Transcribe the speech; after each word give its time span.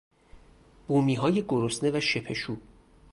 بومیهای 0.87 1.45
گرسنه 1.49 1.91
و 1.91 1.99
شپشو 1.99 2.57